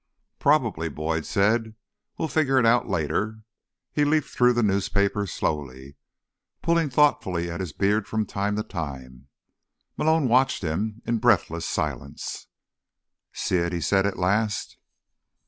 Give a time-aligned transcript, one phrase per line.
[0.39, 1.75] "Probably," Boyd said.
[2.17, 3.43] "We'll figure it out later."
[3.93, 5.95] He leafed through the newspaper slowly,
[6.63, 9.27] pulling thoughtfully at his beard from time to time.
[9.97, 12.47] Malone watched him in breathless silence.
[13.31, 14.77] "See it?" he said at last.